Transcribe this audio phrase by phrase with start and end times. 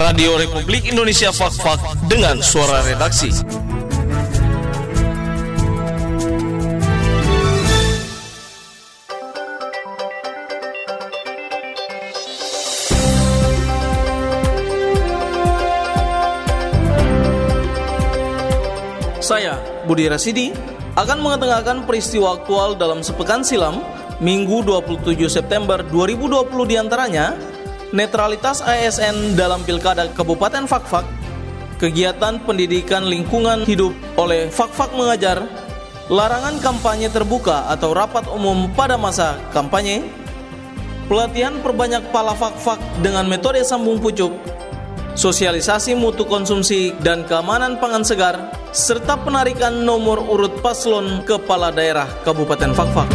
[0.00, 3.28] Radio Republik Indonesia Fak-Fak dengan suara redaksi.
[19.20, 20.56] Saya, Budi Rasidi,
[20.96, 23.84] akan mengetengahkan peristiwa aktual dalam sepekan silam,
[24.24, 27.49] Minggu 27 September 2020 di antaranya,
[27.90, 31.06] netralitas ASN dalam Pilkada Kabupaten Fakfak,
[31.82, 35.42] kegiatan pendidikan lingkungan hidup oleh Fakfak Mengajar,
[36.06, 40.06] larangan kampanye terbuka atau rapat umum pada masa kampanye,
[41.10, 44.30] pelatihan perbanyak pala Fakfak dengan metode sambung pucuk,
[45.18, 48.36] sosialisasi mutu konsumsi dan keamanan pangan segar,
[48.70, 53.10] serta penarikan nomor urut paslon kepala daerah Kabupaten Fakfak.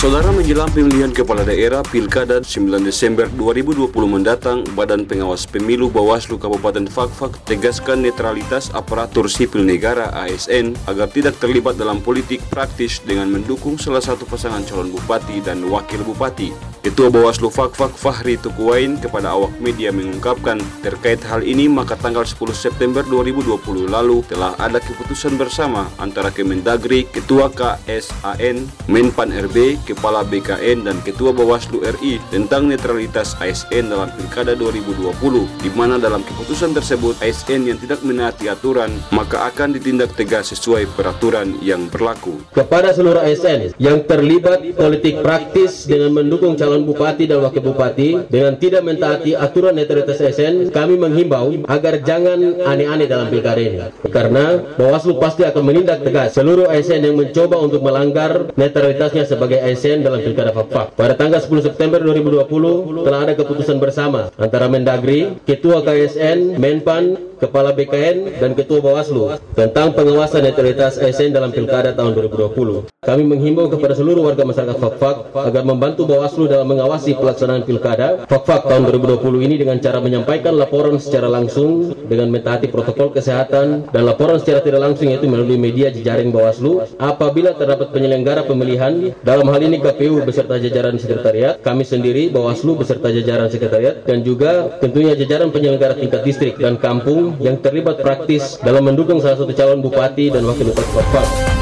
[0.00, 6.88] Saudara menjelang pemilihan kepala daerah Pilkada 9 Desember 2020 mendatang, Badan Pengawas Pemilu Bawaslu Kabupaten
[6.88, 13.76] Fakfak tegaskan netralitas aparatur sipil negara ASN agar tidak terlibat dalam politik praktis dengan mendukung
[13.76, 16.79] salah satu pasangan calon bupati dan wakil bupati.
[16.80, 22.56] Ketua Bawaslu Fakfak Fahri Tukuwain kepada awak media mengungkapkan terkait hal ini maka tanggal 10
[22.56, 30.88] September 2020 lalu telah ada keputusan bersama antara Kemendagri, Ketua KSAN, Menpan RB, Kepala BKN
[30.88, 35.20] dan Ketua Bawaslu RI tentang netralitas ASN dalam Pilkada 2020
[35.60, 40.88] di mana dalam keputusan tersebut ASN yang tidak menaati aturan maka akan ditindak tegas sesuai
[40.96, 42.40] peraturan yang berlaku.
[42.56, 48.30] Kepada seluruh ASN yang terlibat politik praktis dengan mendukung calon calon bupati dan wakil bupati
[48.30, 53.82] dengan tidak mentaati aturan netralitas ASN, kami menghimbau agar jangan aneh-aneh dalam pilkada ini.
[54.06, 60.06] Karena Bawaslu pasti akan menindak tegas seluruh ASN yang mencoba untuk melanggar netralitasnya sebagai ASN
[60.06, 60.94] dalam pilkada Fakfak.
[60.94, 67.72] Pada tanggal 10 September 2020 telah ada keputusan bersama antara Mendagri, Ketua KSN, Menpan, Kepala
[67.72, 72.92] BKN dan Ketua Bawaslu tentang pengawasan netralitas ASN dalam Pilkada tahun 2020.
[73.00, 78.68] Kami menghimbau kepada seluruh warga masyarakat Fakfak agar membantu Bawaslu dalam mengawasi pelaksanaan Pilkada Fakfak
[78.68, 84.36] tahun 2020 ini dengan cara menyampaikan laporan secara langsung dengan mentaati protokol kesehatan dan laporan
[84.36, 89.80] secara tidak langsung yaitu melalui media jejaring Bawaslu apabila terdapat penyelenggara pemilihan dalam hal ini
[89.80, 95.96] KPU beserta jajaran sekretariat, kami sendiri Bawaslu beserta jajaran sekretariat dan juga tentunya jajaran penyelenggara
[95.96, 100.74] tingkat distrik dan kampung yang terlibat praktis dalam mendukung salah satu calon bupati dan wakil
[100.74, 101.59] bupati Papua.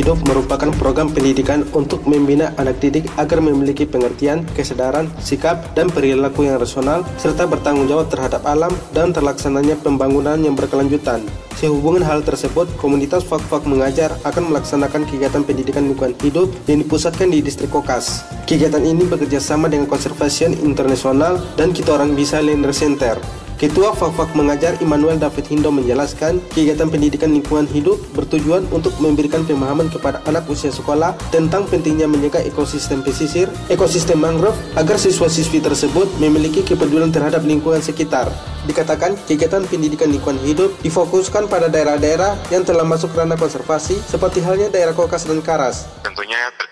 [0.00, 6.48] Hidup merupakan program pendidikan untuk membina anak didik agar memiliki pengertian, kesadaran, sikap, dan perilaku
[6.48, 11.20] yang rasional, serta bertanggung jawab terhadap alam dan terlaksananya pembangunan yang berkelanjutan.
[11.60, 17.44] Sehubungan hal tersebut, komunitas Fak-Fak Mengajar akan melaksanakan kegiatan pendidikan lingkungan hidup yang dipusatkan di
[17.44, 18.24] distrik Kokas.
[18.48, 23.20] Kegiatan ini bekerja sama dengan Conservation International dan Kita Orang Bisa Lender Center.
[23.60, 29.92] Ketua Fak-Fak Mengajar Immanuel David Hindo menjelaskan, kegiatan pendidikan lingkungan hidup bertujuan untuk memberikan pemahaman
[29.92, 36.64] kepada anak usia sekolah tentang pentingnya menjaga ekosistem pesisir, ekosistem mangrove, agar siswa-siswi tersebut memiliki
[36.64, 38.32] kepedulian terhadap lingkungan sekitar.
[38.64, 44.72] Dikatakan, kegiatan pendidikan lingkungan hidup difokuskan pada daerah-daerah yang telah masuk ranah konservasi, seperti halnya
[44.72, 45.84] daerah Kokas dan Karas.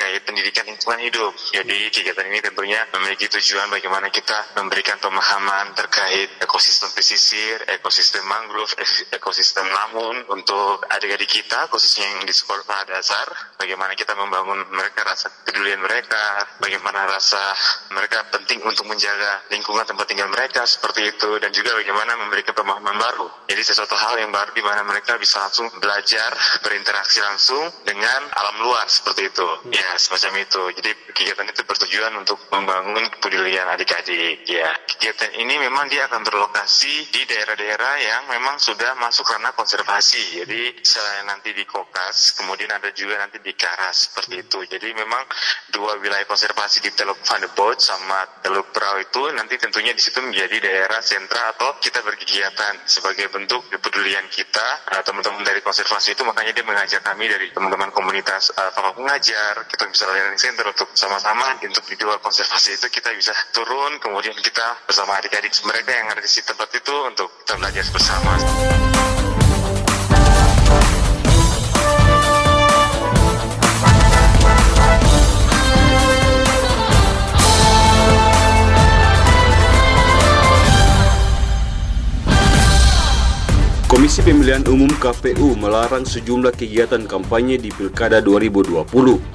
[0.08, 1.36] Terkait pendidikan lingkungan hidup.
[1.52, 8.24] Jadi kegiatan ini tentunya memiliki tujuan bagaimana kita memberikan pemahaman terkait ekosistem ekosistem pesisir, ekosistem
[8.24, 8.72] mangrove,
[9.10, 13.26] ekosistem lamun untuk adik-adik kita khususnya yang di sekolah dasar,
[13.58, 17.40] bagaimana kita membangun mereka rasa kepedulian mereka, bagaimana rasa
[17.90, 22.96] mereka penting untuk menjaga lingkungan tempat tinggal mereka seperti itu dan juga bagaimana memberikan pemahaman
[22.96, 23.26] baru.
[23.50, 26.30] Jadi sesuatu hal yang baru di mana mereka bisa langsung belajar
[26.62, 29.48] berinteraksi langsung dengan alam luar seperti itu.
[29.74, 30.62] Ya, semacam itu.
[30.80, 34.48] Jadi kegiatan itu bertujuan untuk membangun kepedulian adik-adik.
[34.48, 40.40] Ya, kegiatan ini memang dia akan berlokasi di daerah-daerah yang memang sudah masuk ranah konservasi.
[40.40, 44.64] Jadi selain nanti di Kokas, kemudian ada juga nanti di Karas seperti itu.
[44.64, 45.28] Jadi memang
[45.68, 47.44] dua wilayah konservasi di Teluk Van
[47.76, 53.28] sama Teluk Prau itu nanti tentunya di situ menjadi daerah sentra atau kita berkegiatan sebagai
[53.28, 58.54] bentuk kepedulian kita uh, teman-teman dari konservasi itu makanya dia mengajak kami dari teman-teman komunitas
[58.54, 63.32] uh, pengajar kita bisa learning center untuk sama-sama untuk di dua konservasi itu kita bisa
[63.52, 68.32] turun kemudian kita bersama adik-adik mereka yang ada di tempat itu untuk kita belajar bersama.
[84.28, 88.84] Pemilihan Umum KPU melarang sejumlah kegiatan kampanye di Pilkada 2020.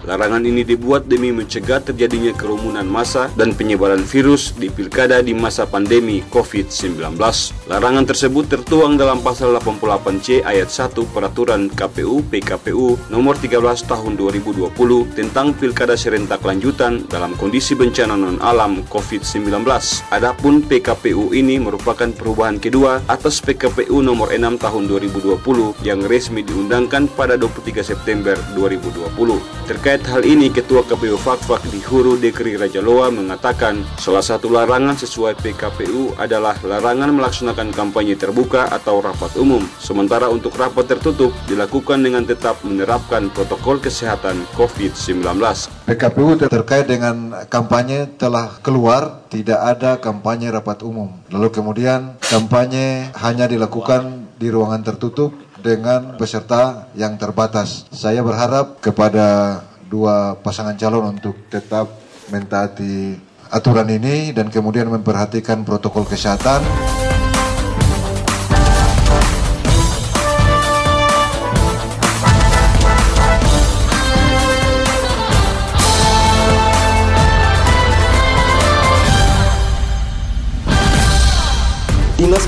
[0.05, 5.65] Larangan ini dibuat demi mencegah terjadinya kerumunan massa dan penyebaran virus di Pilkada di masa
[5.65, 7.17] pandemi COVID-19.
[7.65, 14.77] Larangan tersebut tertuang dalam pasal 88C ayat 1 Peraturan KPU PKPU nomor 13 tahun 2020
[15.17, 19.57] tentang Pilkada serentak lanjutan dalam kondisi bencana non alam COVID-19.
[20.13, 27.11] Adapun PKPU ini merupakan perubahan kedua atas PKPU nomor 6 tahun 2020 yang resmi diundangkan
[27.13, 29.13] pada 23 September 2020.
[29.67, 34.99] Terkait hal ini, Ketua KPU Fakfak di Huru Dekri Raja Loa mengatakan salah satu larangan
[34.99, 39.63] sesuai PKPU adalah larangan melaksanakan kampanye terbuka atau rapat umum.
[39.79, 45.23] Sementara untuk rapat tertutup dilakukan dengan tetap menerapkan protokol kesehatan COVID-19.
[45.87, 51.09] PKPU terkait dengan kampanye telah keluar tidak ada kampanye rapat umum.
[51.33, 55.31] Lalu kemudian kampanye hanya dilakukan di ruangan tertutup
[55.63, 57.87] dengan peserta yang terbatas.
[57.95, 61.87] Saya berharap kepada dua pasangan calon untuk tetap
[62.27, 63.15] mentaati
[63.47, 66.59] aturan ini dan kemudian memperhatikan protokol kesehatan.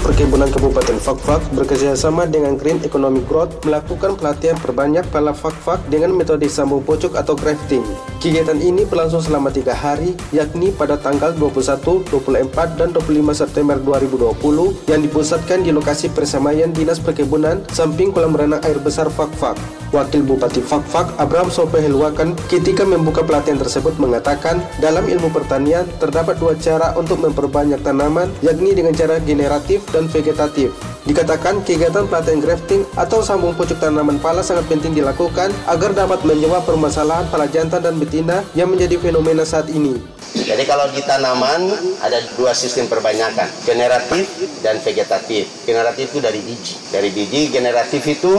[0.06, 6.46] Perkebunan Kabupaten Fakfak bekerjasama dengan Green Economic Growth melakukan pelatihan perbanyak pala Fakfak dengan metode
[6.46, 7.81] sambung pocok atau grafting.
[8.25, 14.89] Kegiatan ini berlangsung selama tiga hari, yakni pada tanggal 21, 24, dan 25 September 2020
[14.89, 19.54] yang dipusatkan di lokasi persemaian Dinas Perkebunan samping kolam renang air besar Fakfak.
[19.94, 26.57] Wakil Bupati Fakfak Abraham Sopehelwakan ketika membuka pelatihan tersebut mengatakan dalam ilmu pertanian terdapat dua
[26.57, 30.74] cara untuk memperbanyak tanaman, yakni dengan cara generatif dan vegetatif.
[31.06, 36.66] Dikatakan kegiatan pelatihan grafting atau sambung pucuk tanaman pala sangat penting dilakukan agar dapat menjawab
[36.66, 40.02] permasalahan pala jantan dan betina yang menjadi fenomena saat ini.
[40.36, 41.72] Jadi kalau di tanaman
[42.02, 44.28] ada dua sistem perbanyakan, generatif
[44.60, 45.48] dan vegetatif.
[45.63, 46.75] Generatif itu dari biji.
[46.90, 48.34] Dari biji generatif itu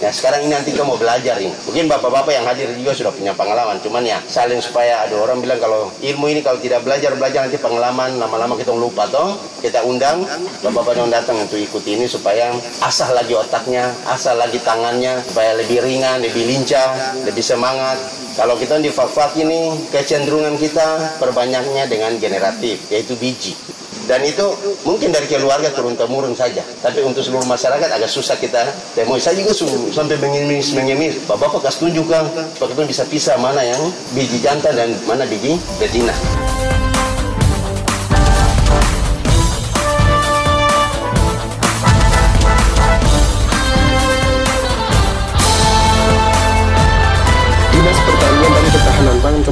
[0.00, 1.52] ya sekarang ini nanti kamu belajar ini.
[1.68, 5.60] Mungkin bapak-bapak yang hadir juga sudah punya pengalaman, cuman ya saling supaya ada orang bilang
[5.60, 9.36] kalau ilmu ini kalau tidak belajar belajar nanti pengalaman lama-lama kita lupa toh.
[9.60, 10.24] Kita undang
[10.64, 12.52] bapak-bapak yang datang untuk ikuti ini supaya
[12.84, 17.96] asah lagi otaknya, asah lagi tangannya supaya lebih ringan, lebih lincah, lebih semangat.
[18.36, 23.56] Kalau kita di fak-fak ini kecenderungan kita perbanyaknya dengan generatif yaitu biji.
[24.02, 24.42] Dan itu
[24.82, 26.60] mungkin dari keluarga turun temurun saja.
[26.82, 28.66] Tapi untuk seluruh masyarakat agak susah kita
[28.98, 29.22] temui.
[29.22, 29.54] Saya juga
[29.94, 31.22] sampai mengemis mengemis.
[31.30, 32.26] Bapak bapak setuju kan?
[32.58, 33.80] Bapak itu bisa pisah mana yang
[34.10, 36.12] biji jantan dan mana biji betina.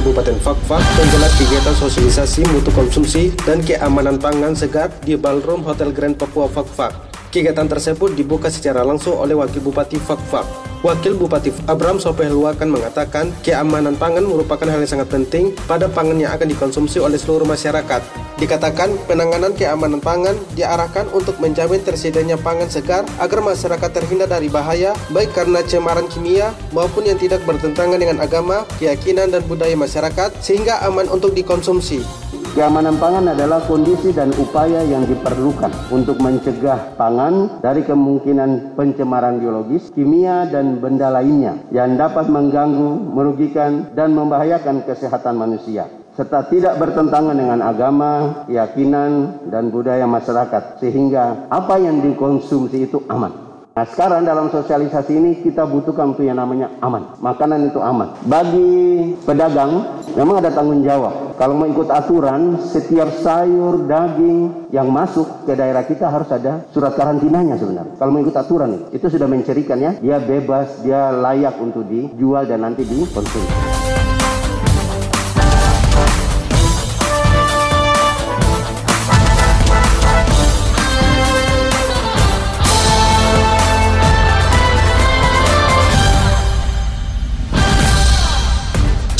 [0.01, 6.17] Kabupaten Fakfak menggelar kegiatan sosialisasi mutu konsumsi dan keamanan pangan segar di Ballroom Hotel Grand
[6.17, 7.10] Papua Fakfak.
[7.31, 10.43] Kegiatan tersebut dibuka secara langsung oleh Wakil Bupati Fakfak.
[10.83, 16.35] Wakil Bupati Abraham Sopehluakan mengatakan keamanan pangan merupakan hal yang sangat penting pada pangan yang
[16.35, 18.03] akan dikonsumsi oleh seluruh masyarakat.
[18.35, 24.91] Dikatakan penanganan keamanan pangan diarahkan untuk menjamin tersedianya pangan segar agar masyarakat terhindar dari bahaya
[25.15, 30.83] baik karena cemaran kimia maupun yang tidak bertentangan dengan agama, keyakinan dan budaya masyarakat sehingga
[30.83, 32.03] aman untuk dikonsumsi.
[32.51, 39.87] Keamanan pangan adalah kondisi dan upaya yang diperlukan untuk mencegah pangan dari kemungkinan pencemaran biologis,
[39.95, 47.39] kimia, dan benda lainnya yang dapat mengganggu, merugikan, dan membahayakan kesehatan manusia serta tidak bertentangan
[47.39, 53.50] dengan agama, keyakinan, dan budaya masyarakat sehingga apa yang dikonsumsi itu aman.
[53.71, 57.15] Nah sekarang dalam sosialisasi ini kita butuhkan untuk yang namanya aman.
[57.23, 58.19] Makanan itu aman.
[58.27, 61.39] Bagi pedagang memang ada tanggung jawab.
[61.39, 66.93] Kalau mau ikut aturan, setiap sayur, daging yang masuk ke daerah kita harus ada surat
[66.99, 67.95] karantinanya sebenarnya.
[67.95, 72.45] Kalau mau ikut aturan itu, itu sudah mencerikan ya, dia bebas, dia layak untuk dijual
[72.45, 73.80] dan nanti dikonsumsi.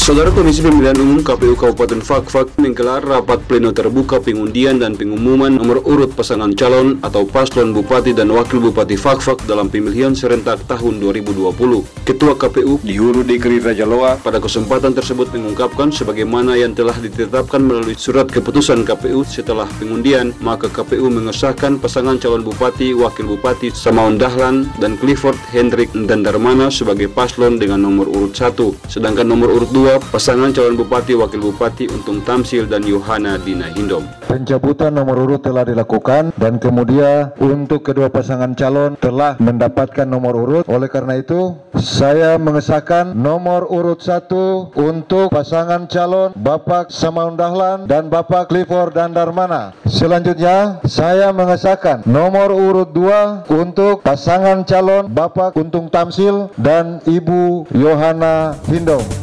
[0.01, 5.77] Saudara Komisi Pemilihan Umum KPU Kabupaten Fakfak menggelar rapat pleno terbuka pengundian dan pengumuman nomor
[5.85, 11.53] urut pasangan calon atau paslon Bupati dan Wakil Bupati Fakfak dalam pemilihan serentak tahun 2020.
[12.01, 17.61] Ketua KPU di Hulu Dikri Raja Loa pada kesempatan tersebut mengungkapkan sebagaimana yang telah ditetapkan
[17.61, 24.17] melalui surat keputusan KPU setelah pengundian, maka KPU mengesahkan pasangan calon Bupati, Wakil Bupati Samaun
[24.17, 28.57] Dahlan dan Clifford Hendrik dan Darmana sebagai paslon dengan nomor urut 1,
[28.89, 34.07] sedangkan nomor urut 2 pasangan calon bupati wakil bupati Untung Tamsil dan Yohana Dina Hindom.
[34.31, 40.63] Pencabutan nomor urut telah dilakukan dan kemudian untuk kedua pasangan calon telah mendapatkan nomor urut.
[40.71, 48.07] Oleh karena itu, saya mengesahkan nomor urut satu untuk pasangan calon Bapak Samaun Dahlan dan
[48.07, 49.75] Bapak Clifford dan Darmana.
[49.83, 58.55] Selanjutnya, saya mengesahkan nomor urut dua untuk pasangan calon Bapak Untung Tamsil dan Ibu Yohana
[58.71, 59.20] Hindom.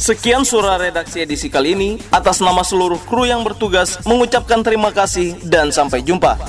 [0.00, 1.90] Sekian surah redaksi edisi kali ini.
[2.08, 6.40] Atas nama seluruh kru yang bertugas, mengucapkan terima kasih dan sampai jumpa.